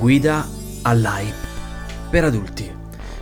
[0.00, 0.48] Guida
[0.80, 1.36] all'hype
[2.08, 2.78] per adulti.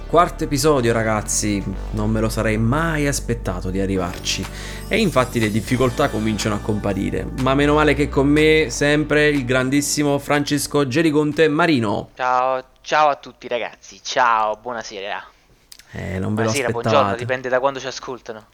[0.07, 4.47] Quarto episodio ragazzi, non me lo sarei mai aspettato di arrivarci.
[4.87, 7.27] E infatti le difficoltà cominciano a comparire.
[7.43, 12.11] Ma meno male che con me sempre il grandissimo Francesco Gerigonte Marino.
[12.15, 15.21] Ciao, ciao a tutti ragazzi, ciao, buonasera.
[15.91, 16.73] Eh, non ve lo Buonasera, aspettavate.
[16.73, 18.47] buongiorno, dipende da quando ci ascoltano.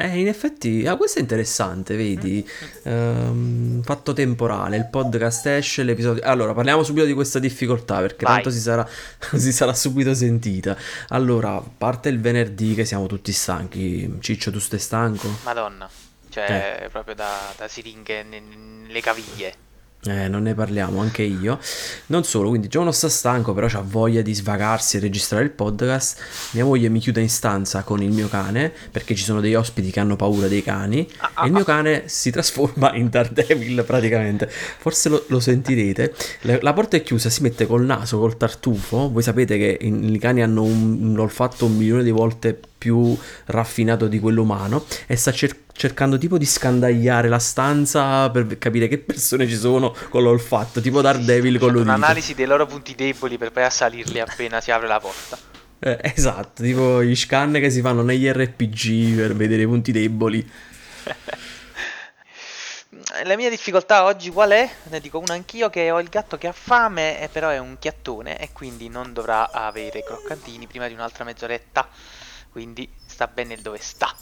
[0.00, 2.48] Eh, in effetti, ah, questo è interessante, vedi?
[2.84, 6.22] Ehm, fatto temporale, il podcast esce, l'episodio...
[6.22, 8.34] Allora, parliamo subito di questa difficoltà, perché Vai.
[8.34, 8.86] tanto si sarà,
[9.34, 10.76] si sarà subito sentita.
[11.08, 14.18] Allora, parte il venerdì che siamo tutti stanchi.
[14.20, 15.28] Ciccio, tu stai stanco?
[15.42, 15.90] Madonna,
[16.28, 18.40] cioè proprio da, da siringhe ne-
[18.86, 19.66] nelle caviglie.
[20.04, 21.58] Eh, non ne parliamo, anche io.
[22.06, 25.50] Non solo, quindi già uno sta stanco, però ha voglia di svagarsi e registrare il
[25.50, 26.20] podcast.
[26.52, 29.90] Mia moglie mi chiude in stanza con il mio cane, perché ci sono degli ospiti
[29.90, 31.06] che hanno paura dei cani.
[31.18, 34.48] Ah, e il mio cane si trasforma in Daredevil praticamente.
[34.48, 36.14] Forse lo, lo sentirete.
[36.42, 39.10] La, la porta è chiusa, si mette col naso, col tartufo.
[39.10, 43.18] Voi sapete che in- i cani hanno un, un olfatto un milione di volte più
[43.46, 48.88] raffinato di quello umano e sta cer- cercando tipo di scandagliare la stanza per capire
[48.88, 51.94] che persone ci sono con l'olfatto, tipo Daredevil con Facendo l'udito.
[51.94, 55.38] un'analisi dei loro punti deboli per poi assalirli appena si apre la porta.
[55.78, 60.50] Eh, esatto, tipo gli scan che si fanno negli RPG per vedere i punti deboli.
[63.24, 64.68] La mia difficoltà oggi qual è?
[64.90, 67.76] Ne dico una anch'io che ho il gatto che ha fame, e però è un
[67.78, 71.88] chiattone e quindi non dovrà avere croccantini prima di un'altra mezz'oretta.
[72.50, 72.88] Quindi
[73.18, 74.14] sta bene dove sta.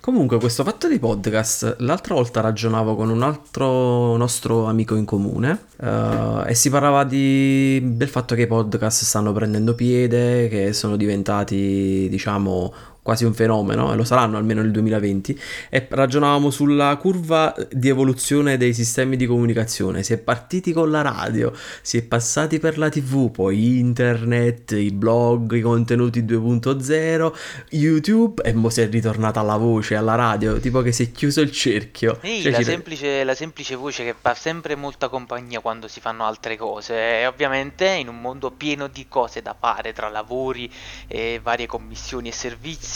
[0.00, 5.66] Comunque, questo fatto dei podcast, l'altra volta ragionavo con un altro nostro amico in comune
[5.80, 10.96] eh, e si parlava di- del fatto che i podcast stanno prendendo piede, che sono
[10.96, 17.54] diventati, diciamo, quasi un fenomeno, e lo saranno almeno nel 2020, e ragionavamo sulla curva
[17.70, 20.02] di evoluzione dei sistemi di comunicazione.
[20.02, 24.92] Si è partiti con la radio, si è passati per la TV, poi internet, i
[24.92, 27.32] blog, i contenuti 2.0,
[27.70, 31.40] YouTube e mo si è ritornata alla voce, alla radio, tipo che si è chiuso
[31.40, 32.18] il cerchio.
[32.22, 36.00] Sì, Cioè, la, ci- semplice, la semplice voce che fa sempre molta compagnia quando si
[36.00, 37.20] fanno altre cose.
[37.20, 40.70] E ovviamente in un mondo pieno di cose da fare tra lavori
[41.08, 42.91] e varie commissioni e servizi,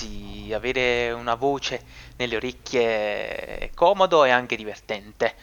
[0.52, 1.82] avere una voce
[2.16, 5.34] nelle orecchie è comodo e anche divertente.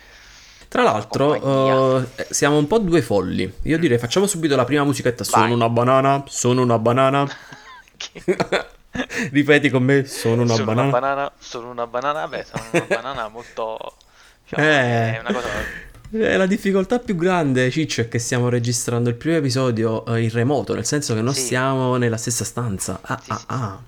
[0.67, 3.51] Tra l'altro, eh, siamo un po' due folli.
[3.63, 5.23] Io direi facciamo subito la prima musichetta.
[5.23, 5.51] Sono Vai.
[5.53, 7.27] una banana, sono una banana.
[9.31, 10.87] Ripeti con me, sono una sono banana.
[10.89, 13.95] una banana, sono una banana, beh, sono una banana molto...
[14.43, 15.15] diciamo, Eh.
[15.15, 15.47] è una cosa...
[16.11, 20.29] Eh, la difficoltà più grande, Ciccio, è che stiamo registrando il primo episodio eh, in
[20.29, 21.41] remoto, nel senso che non Sì.
[21.41, 22.99] siamo nella stessa stanza.
[23.01, 23.79] Ah, Sì, ah, sì, ah.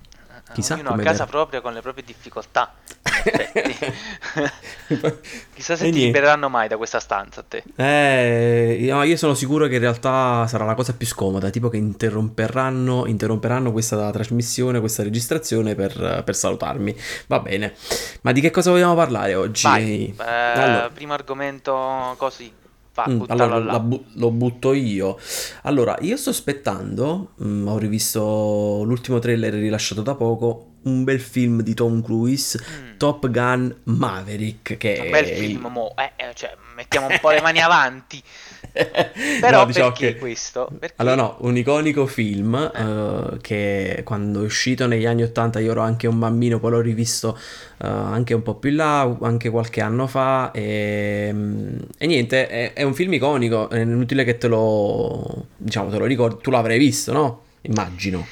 [0.56, 1.26] Chissà Ognuno a casa verrà.
[1.26, 2.74] propria con le proprie difficoltà.
[3.26, 3.76] effetti.
[5.54, 6.00] Chissà se E ti niente.
[6.06, 7.64] libereranno mai da questa stanza a te.
[7.76, 11.78] Eh, io io sono sicuro che in realtà sarà la cosa più scomoda, tipo che
[11.78, 16.96] interromperanno, interromperanno questa trasmissione, questa registrazione per, per salutarmi.
[17.28, 17.74] Va bene,
[18.22, 19.64] ma di che cosa vogliamo parlare oggi?
[19.64, 22.52] Vai, eh, Allora- primo argomento così.
[22.96, 25.18] Va, Mm, allora bu- lo butto io.
[25.64, 31.62] Allora, io sto aspettando, mm, ho rivisto l'ultimo trailer rilasciato da poco, un bel film
[31.62, 32.98] di Tom Cruise, Mm.
[32.98, 37.62] Top Gun Maverick, che Un bel film, mo, eh, cioè, mettiamo un po' le mani
[37.62, 38.22] avanti.
[39.40, 40.68] Però No, diciamo perché che- questo?
[40.80, 45.72] Perché Allora no, un iconico film eh, che quando è uscito negli anni 80 io
[45.72, 47.38] ero anche un bambino, poi l'ho rivisto
[47.82, 52.48] eh, anche un po' più in là, anche qualche anno fa e, mm, e niente,
[52.48, 56.50] è, è un film iconico, è inutile che te lo, diciamo, te lo ricordi, tu
[56.52, 57.44] l'avrai visto, no?
[57.62, 58.30] Immagino.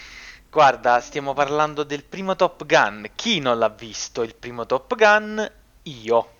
[0.49, 3.09] Guarda, stiamo parlando del primo Top Gun.
[3.15, 5.51] Chi non l'ha visto il primo Top Gun?
[5.83, 6.32] Io.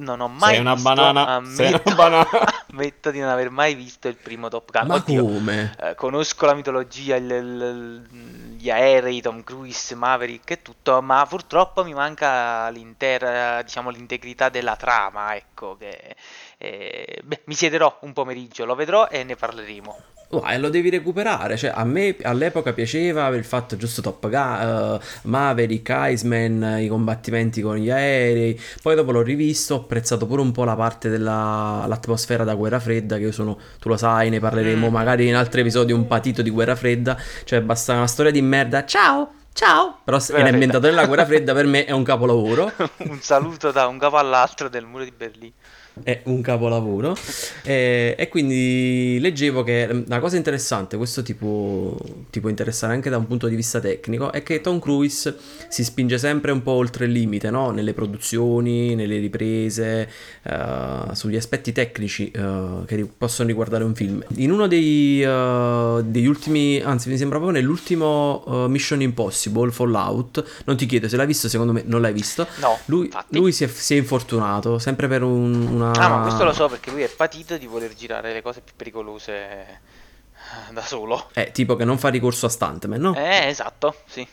[0.00, 2.28] Non ho mai Sei una visto, banana, sei una ammetto, banana.
[2.72, 4.86] ammetto di non aver mai visto il primo Top Gun.
[4.86, 5.76] Ma Oddio, come?
[5.78, 11.84] eh, conosco la mitologia, il- il- gli aerei, Tom Cruise, Maverick e tutto, ma purtroppo
[11.84, 16.14] mi manca l'intera, diciamo, l'integrità della trama, ecco, che
[16.62, 19.96] eh, beh, mi siederò un pomeriggio, lo vedrò e ne parleremo.
[20.28, 25.04] Guarda, lo devi recuperare, cioè a me all'epoca piaceva aver fatto giusto Top Gun, eh,
[25.22, 30.52] Maverick, Iceman, i combattimenti con gli aerei, poi dopo l'ho rivisto, ho apprezzato pure un
[30.52, 34.88] po' la parte dell'atmosfera da guerra fredda, che io sono, tu lo sai, ne parleremo
[34.88, 34.92] Mm.
[34.92, 38.84] magari in altri episodi un patito di guerra fredda, cioè basta una storia di merda,
[38.84, 42.70] ciao, ciao, però se viene ambientato nella guerra fredda per me è un capolavoro.
[43.08, 45.54] un saluto da un capo all'altro del muro di Berlino.
[46.02, 47.16] È un capolavoro.
[47.62, 51.96] e, e quindi leggevo che una cosa interessante, questo ti può,
[52.30, 55.36] ti può interessare anche da un punto di vista tecnico, è che Tom Cruise
[55.68, 57.70] si spinge sempre un po' oltre il limite, no?
[57.70, 60.08] Nelle produzioni, nelle riprese,
[60.42, 64.24] uh, sugli aspetti tecnici uh, che possono riguardare un film.
[64.36, 70.76] In uno dei, uh, degli ultimi, anzi mi sembra proprio nell'ultimo Mission Impossible, Fallout, non
[70.76, 72.46] ti chiedo se l'hai visto, secondo me non l'hai visto.
[72.60, 75.92] No, lui, lui si, è, si, è, infortunato, sempre per un, una...
[75.92, 78.74] Ah, ma questo lo so perché lui è patito di voler girare le cose più
[78.76, 81.30] pericolose eh, da solo.
[81.34, 83.14] Eh, tipo che non fa ricorso a stuntman, no?
[83.14, 84.26] Eh, esatto, sì.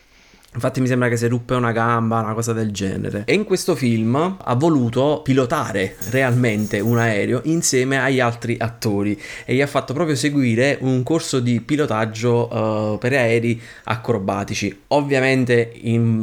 [0.54, 3.22] Infatti mi sembra che si ruppe una gamba, una cosa del genere.
[3.26, 9.54] E in questo film ha voluto pilotare realmente un aereo insieme agli altri attori e
[9.54, 14.84] gli ha fatto proprio seguire un corso di pilotaggio uh, per aerei acrobatici.
[14.88, 15.78] Ovviamente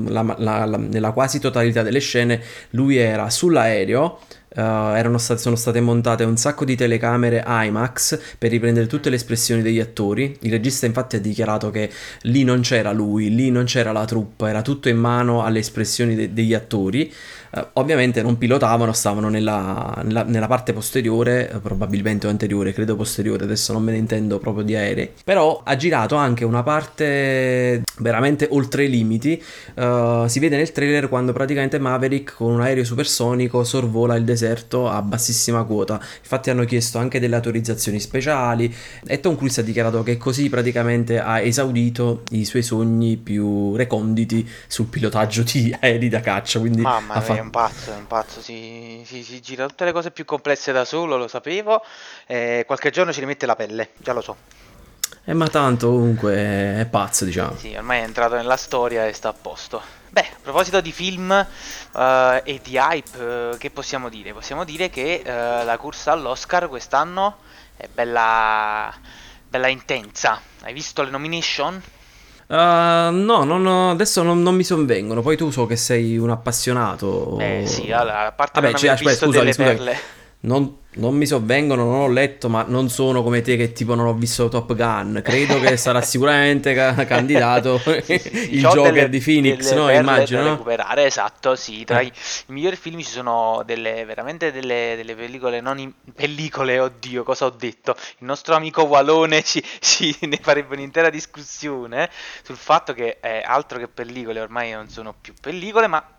[0.07, 4.19] la, la, la, nella quasi totalità delle scene lui era sull'aereo
[4.55, 9.61] Uh, state, sono state montate un sacco di telecamere IMAX per riprendere tutte le espressioni
[9.61, 10.37] degli attori.
[10.41, 11.91] Il regista infatti ha dichiarato che
[12.21, 16.15] lì non c'era lui, lì non c'era la troupe, era tutto in mano alle espressioni
[16.15, 17.11] de- degli attori.
[17.55, 22.97] Uh, ovviamente non pilotavano, stavano nella, nella, nella parte posteriore, uh, probabilmente o anteriore, credo
[22.97, 25.11] posteriore, adesso non me ne intendo proprio di aerei.
[25.23, 29.41] Però ha girato anche una parte veramente oltre i limiti.
[30.27, 35.01] si vede nel trailer quando praticamente Maverick con un aereo supersonico sorvola il deserto a
[35.01, 35.99] bassissima quota.
[36.19, 38.73] Infatti hanno chiesto anche delle autorizzazioni speciali
[39.05, 44.47] e Tom Cruise ha dichiarato che così praticamente ha esaudito i suoi sogni più reconditi
[44.67, 46.59] sul pilotaggio di aerei da caccia.
[46.59, 47.44] Quindi Mamma mia, fatto...
[47.45, 50.83] un pazzo, è un pazzo, si, si, si, gira tutte le cose più complesse da
[50.83, 51.83] solo, lo sapevo.
[52.25, 54.35] Eh, qualche giorno ci rimette la pelle, già lo so.
[55.23, 57.55] Eh, ma tanto comunque è pazzo, diciamo.
[57.57, 59.81] Sì, ormai è entrato nella storia e sta a posto.
[60.09, 61.99] Beh, a proposito di film uh,
[62.43, 64.33] e di hype, uh, che possiamo dire?
[64.33, 67.37] Possiamo dire che uh, la corsa all'Oscar quest'anno
[67.75, 68.93] è bella,
[69.47, 70.41] bella intensa.
[70.61, 71.81] Hai visto le nomination?
[72.47, 75.21] Uh, no, non, adesso non, non, mi sovvengono.
[75.21, 77.39] Poi tu so che sei un appassionato.
[77.39, 79.75] Eh sì, allora, a parte Vabbè, non cioè, aspetta, visto scusami, delle scusami.
[79.75, 79.99] perle.
[80.45, 84.05] Non, non mi sovvengono, non ho letto, ma non sono come te che tipo non
[84.05, 85.21] ho visto Top Gun.
[85.23, 89.91] Credo che sarà sicuramente ca- candidato il Joker delle, di Phoenix, no?
[89.91, 90.43] Immagino.
[90.43, 91.83] Da recuperare, esatto, sì.
[91.83, 92.05] Tra eh.
[92.05, 97.23] i, i, migliori film ci sono delle, veramente delle, delle, pellicole, non in, pellicole, oddio,
[97.23, 97.95] cosa ho detto?
[98.19, 102.09] Il nostro amico Walone ci, ci ne farebbe un'intera discussione
[102.43, 106.14] sul fatto che eh, altro che pellicole ormai non sono più pellicole, ma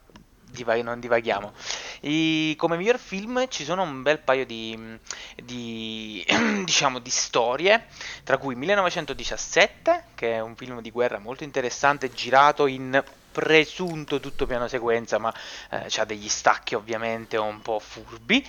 [0.57, 1.53] divag- non divaghiamo.
[2.01, 4.99] E come miglior film ci sono un bel paio di,
[5.37, 6.25] di,
[6.65, 7.87] diciamo, di storie,
[8.25, 14.47] tra cui 1917, che è un film di guerra molto interessante, girato in presunto tutto
[14.47, 15.33] piano sequenza, ma
[15.71, 18.43] eh, ha degli stacchi ovviamente un po' furbi,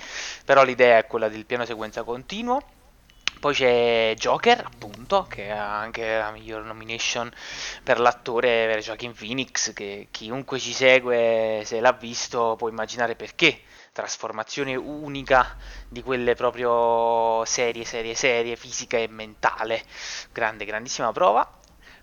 [0.45, 2.75] però l'idea è quella del piano sequenza continuo.
[3.39, 7.31] Poi c'è Joker, appunto, che ha anche la miglior nomination
[7.83, 13.61] per l'attore per Joaquin Phoenix, che chiunque ci segue, se l'ha visto, può immaginare perché.
[13.91, 15.57] Trasformazione unica
[15.87, 19.83] di quelle proprio serie, serie, serie, fisica e mentale.
[20.31, 21.49] Grande, grandissima prova.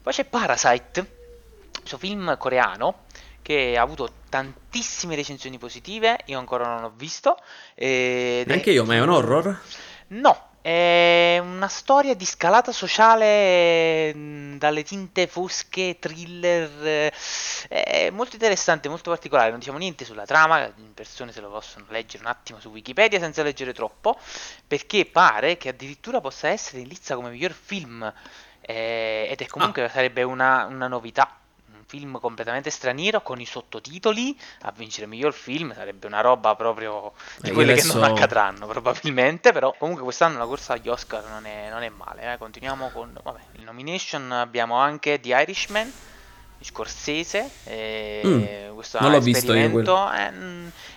[0.02, 1.16] Poi c'è Parasite,
[1.78, 3.04] questo film coreano
[3.42, 7.38] che ha avuto tantissime recensioni positive, io ancora non ho visto.
[7.76, 9.60] Neanche io, ma è un horror?
[10.08, 17.12] No, è una storia di scalata sociale mm, dalle tinte fosche, thriller,
[17.68, 21.84] è molto interessante, molto particolare, non diciamo niente sulla trama, le persone se lo possono
[21.90, 24.18] leggere un attimo su Wikipedia senza leggere troppo,
[24.66, 28.10] perché pare che addirittura possa essere in lista come miglior film
[28.62, 29.90] eh, ed è comunque ah.
[29.90, 31.43] sarebbe una, una novità
[31.94, 37.50] film completamente straniero con i sottotitoli a vincere miglior film sarebbe una roba proprio di
[37.50, 37.92] eh, quelle adesso...
[37.92, 41.88] che non accadranno probabilmente però comunque quest'anno la corsa agli Oscar non è, non è
[41.90, 42.38] male eh.
[42.38, 45.92] continuiamo con vabbè, il nomination abbiamo anche The Irishman
[46.60, 47.50] Scorsese.
[47.64, 50.10] E mm, questo non l'ho visto io.
[50.10, 50.32] È,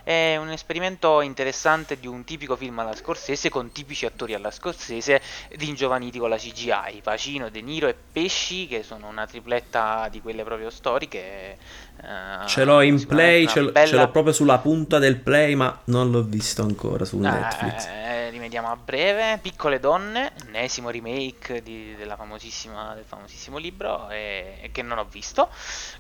[0.04, 5.22] è, un esperimento interessante di un tipico film alla Scorsese con tipici attori alla Scorsese
[5.58, 7.02] ringiovaniti con la CGI.
[7.04, 11.58] Pacino, De Niro e Pesci, che sono una tripletta di quelle proprio storiche.
[11.98, 13.88] Uh, ce l'ho in play, ce, bella...
[13.88, 17.86] ce, l'ho proprio sulla punta del play, ma non l'ho visto ancora su eh, Netflix.
[17.88, 19.40] Eh, rimediamo a breve.
[19.42, 25.50] Piccole donne, ennesimo remake di, della famosissima, del famosissimo libro e, che non ho visto.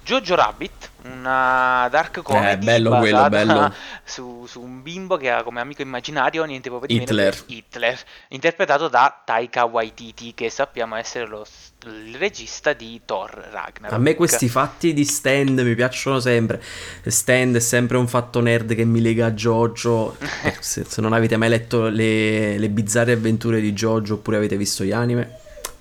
[0.04, 3.74] Jojo Rabbit, una dark comedy Eh, bello quello, bello.
[4.08, 7.44] Su, su un bimbo che ha come amico immaginario niente po' di Hitler.
[7.48, 13.92] Hitler, interpretato da Taika Waititi, che sappiamo essere lo s- il regista di Thor Ragnarok.
[13.92, 16.62] A me questi fatti di stand mi piacciono sempre.
[17.06, 20.18] Stand è sempre un fatto nerd che mi lega a Jojo.
[20.60, 24.84] Se, se non avete mai letto le, le bizzarre avventure di Jojo oppure avete visto
[24.84, 25.40] gli anime,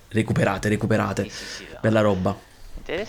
[0.08, 1.24] recuperate, recuperate.
[1.24, 1.66] Sì, sì, sì.
[1.80, 2.36] Bella roba.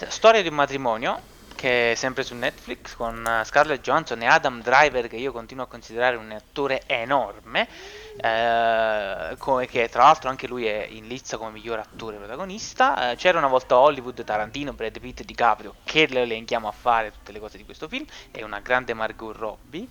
[0.07, 1.19] Storia di un matrimonio
[1.57, 5.63] che è sempre su Netflix con eh, Scarlett Johansson e Adam Driver che io continuo
[5.63, 7.67] a considerare un attore enorme
[8.15, 9.35] eh,
[9.67, 13.11] che tra l'altro anche lui è in lizza come miglior attore protagonista.
[13.11, 17.31] Eh, c'era una volta Hollywood, Tarantino, Brad Pitt DiCaprio che le elenchiamo a fare tutte
[17.31, 19.87] le cose di questo film e una grande Margot Robbie.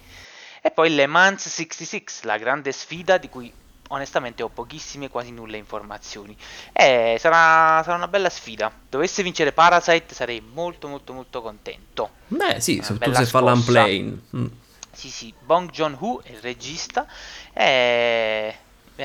[0.62, 3.52] E poi Le Mans 66 la grande sfida di cui
[3.88, 6.36] onestamente ho pochissime, quasi nulle informazioni.
[6.72, 8.72] Eh, sarà, sarà una bella sfida.
[8.88, 12.10] Dovesse vincere Parasite sarei molto molto molto contento.
[12.28, 14.20] Beh, sì, soprattutto se fa l'unplane.
[14.36, 14.46] Mm.
[14.92, 17.06] Sì, sì, Bong Joon-ho è il regista.
[17.52, 18.54] È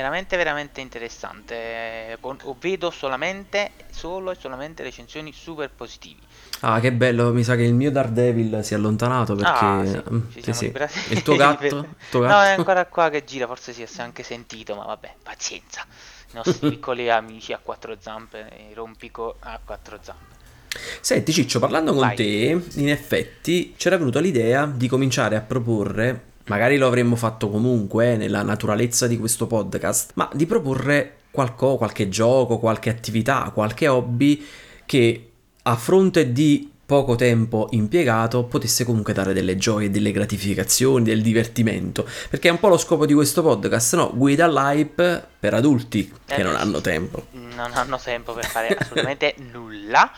[0.02, 2.16] veramente veramente interessante.
[2.20, 6.20] Con- vedo solamente solo e solamente recensioni super positivi.
[6.60, 9.64] Ah, che bello, mi sa che il mio Daredevil si è allontanato perché...
[9.64, 9.84] Ah,
[10.28, 10.72] sì, ci sì.
[11.08, 11.76] Il tuo gatto?
[12.00, 12.46] Il tuo No, gatto?
[12.46, 15.84] è ancora qua che gira, forse si è anche sentito, ma vabbè, pazienza.
[16.30, 20.30] I nostri piccoli amici a quattro zampe, i rompico a quattro zampe.
[21.00, 22.16] Senti Ciccio, parlando con Vai.
[22.16, 28.12] te, in effetti c'era venuta l'idea di cominciare a proporre, magari lo avremmo fatto comunque
[28.12, 33.88] eh, nella naturalezza di questo podcast, ma di proporre qualco- qualche gioco, qualche attività, qualche
[33.88, 34.44] hobby
[34.84, 35.30] che
[35.62, 42.06] a fronte di poco tempo impiegato potesse comunque dare delle gioie, delle gratificazioni, del divertimento,
[42.28, 44.10] perché è un po' lo scopo di questo podcast, no?
[44.14, 46.60] Guida all'hype per adulti che Eh, non sì.
[46.60, 47.26] hanno tempo.
[47.30, 50.10] Non hanno tempo per fare assolutamente nulla.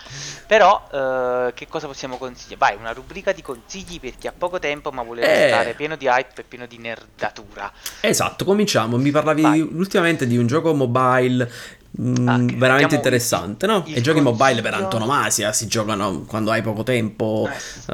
[0.48, 2.56] Però, eh, che cosa possiamo consigliare?
[2.58, 5.42] Vai, una rubrica di consigli per chi ha poco tempo ma vuole Eh.
[5.44, 7.70] restare pieno di hype e pieno di nerdatura.
[8.00, 8.96] Esatto, cominciamo.
[8.96, 9.60] Mi parlavi Vai.
[9.60, 11.48] ultimamente di un gioco mobile
[12.00, 13.84] mm, Ah, veramente interessante, no?
[13.86, 17.92] E giochi mobile per antonomasia si giocano quando hai poco tempo Eh, sì.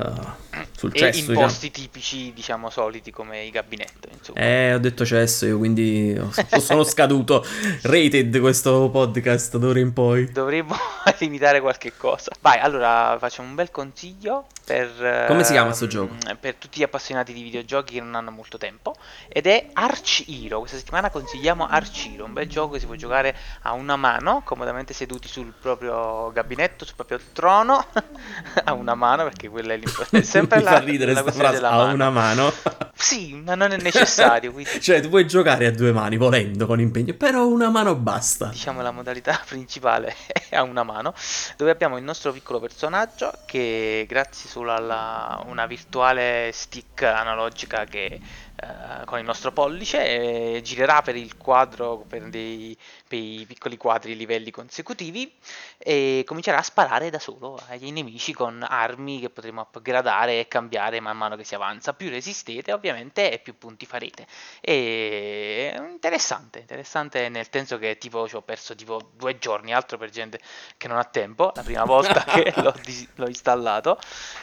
[0.76, 1.47] Sul e cesso, in diciamo.
[1.47, 4.40] posti tipici, diciamo, soliti come i gabinetto, insomma.
[4.40, 6.19] Eh, ho detto cesso io, quindi
[6.59, 7.45] sono scaduto.
[7.83, 10.30] Rated questo podcast d'ora in poi.
[10.30, 10.75] Dovremmo
[11.19, 12.30] limitare qualche cosa.
[12.40, 15.25] Vai, allora facciamo un bel consiglio per...
[15.26, 16.14] Come si chiama sto ehm, gioco?
[16.38, 18.95] Per tutti gli appassionati di videogiochi che non hanno molto tempo.
[19.28, 20.61] Ed è Arch Hero.
[20.61, 24.42] Questa settimana consigliamo Arch Hero, un bel gioco che si può giocare a una mano,
[24.45, 27.85] comodamente seduti sul proprio gabinetto, sul proprio trono.
[28.64, 30.25] a una mano, perché quella è l'importante.
[30.40, 31.94] Sempre Mi la, fa ridere la sta questione frase della a mano.
[31.94, 32.52] una mano.
[33.00, 36.80] Sì, ma non è necessario, quindi cioè, tu puoi giocare a due mani volendo con
[36.80, 38.49] impegno, però una mano basta.
[38.49, 40.14] diciamo la modalità principale
[40.50, 41.14] è a una mano,
[41.56, 48.20] dove abbiamo il nostro piccolo personaggio che grazie solo a una virtuale stick analogica che
[48.62, 52.76] eh, con il nostro pollice eh, girerà per il quadro per dei,
[53.09, 55.32] per i piccoli quadri livelli consecutivi
[55.78, 61.00] e comincerà a sparare da solo agli nemici con armi che potremo upgradare e cambiare
[61.00, 61.92] man mano che si avanza.
[61.92, 64.26] Più resistete ovviamente e più punti farete.
[64.60, 70.10] E interessante, interessante nel senso che tipo ci ho perso tipo due giorni, altro per
[70.10, 70.38] gente
[70.76, 73.99] che non ha tempo, la prima volta che l'ho, dis- l'ho installato,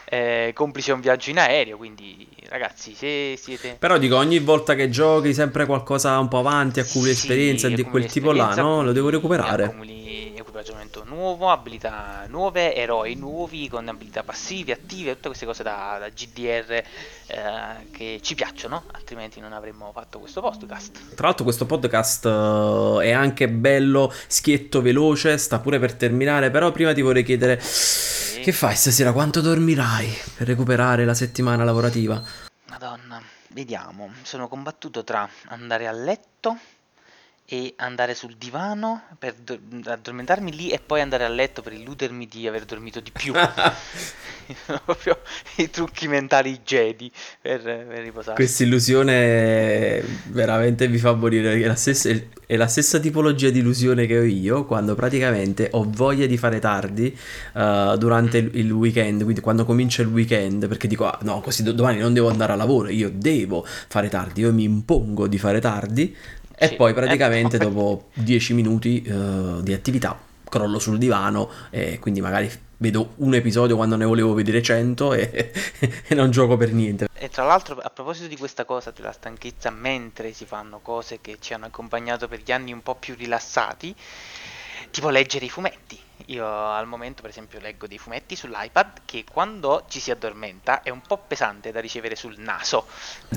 [0.05, 3.75] eh, complice un viaggio in aereo, quindi ragazzi se siete...
[3.79, 7.83] Però dico, ogni volta che giochi sempre qualcosa un po' avanti, accumuli Sì, esperienza di
[7.83, 8.83] quel tipo là, no?
[8.83, 9.65] Lo devo recuperare.
[9.65, 10.06] Accumuli
[10.39, 16.09] equipaggiamento nuovo, abilità nuove, eroi nuovi con abilità passive, attive, tutte queste cose da, da
[16.09, 16.83] GDR eh,
[17.91, 21.15] che ci piacciono, altrimenti non avremmo fatto questo podcast.
[21.15, 26.71] Tra l'altro questo podcast eh, è anche bello, schietto, veloce, sta pure per terminare, però
[26.71, 32.21] prima ti vorrei chiedere che fai stasera, quanto dormirai per recuperare la settimana lavorativa?
[32.69, 36.57] Madonna, vediamo, sono combattuto tra andare a letto
[37.49, 42.27] e andare sul divano per do- addormentarmi lì e poi andare a letto per illudermi
[42.27, 43.33] di aver dormito di più.
[44.85, 45.19] Proprio
[45.57, 47.11] i trucchi mentali Jedi
[47.41, 48.35] per, per riposare.
[48.35, 52.09] Questa illusione veramente vi fa morire, è la, stessa,
[52.45, 56.59] è la stessa tipologia di illusione che ho io quando praticamente ho voglia di fare
[56.59, 57.17] tardi
[57.53, 61.63] eh, durante il, il weekend, quindi quando comincia il weekend, perché dico, ah, no, così
[61.63, 65.37] do- domani non devo andare a lavoro, io devo fare tardi, io mi impongo di
[65.37, 66.15] fare tardi
[66.59, 71.49] e Sì, poi e praticamente poi- dopo 10 minuti eh, di attività crollo sul divano
[71.69, 75.51] e quindi magari vedo un episodio quando ne volevo vedere 100 e,
[76.07, 77.07] e non gioco per niente.
[77.13, 81.37] E tra l'altro, a proposito di questa cosa della stanchezza mentre si fanno cose che
[81.39, 83.93] ci hanno accompagnato per gli anni un po' più rilassati,
[84.91, 85.99] tipo leggere i fumetti.
[86.27, 90.89] Io al momento per esempio leggo dei fumetti sull'iPad che quando ci si addormenta è
[90.89, 92.85] un po' pesante da ricevere sul naso.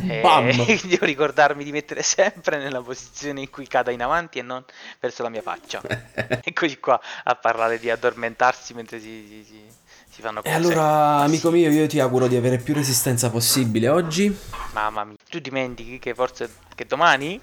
[0.07, 0.53] E Bam!
[0.65, 4.65] quindi devo ricordarmi di mettere sempre nella posizione in cui cada in avanti e non
[4.99, 5.81] verso la mia faccia.
[6.43, 9.75] Eccoci qua a parlare di addormentarsi mentre si, si- si-
[10.11, 10.55] si fanno E cose.
[10.55, 14.37] allora, Ma amico mio, io ti auguro di avere più resistenza possibile oggi.
[14.73, 17.41] Mamma mia, tu dimentichi che forse che domani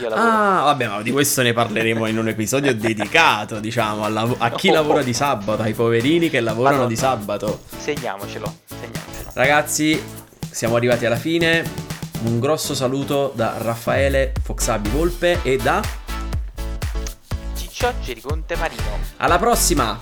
[0.00, 0.28] io lavoro.
[0.28, 4.50] Ah, vabbè, ma di questo ne parleremo in un episodio dedicato, diciamo, al lav- a
[4.50, 4.72] chi Oh.
[4.74, 6.88] lavora di sabato, ai poverini che lavorano Madonna.
[6.88, 7.60] di sabato.
[7.76, 9.30] Segniamocelo, segniamocelo.
[9.34, 10.02] Ragazzi,
[10.50, 11.84] siamo arrivati alla fine.
[12.22, 15.82] Un grosso saluto da Raffaele Foxabi Volpe e da...
[17.56, 18.82] Ciccio Gericonte Marino.
[19.18, 19.98] Alla prossima!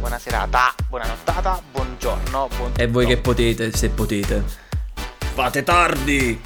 [0.00, 4.42] Buona serata, buona nottata, buongiorno, buon E voi che potete, se potete.
[5.34, 6.40] Fate tardi!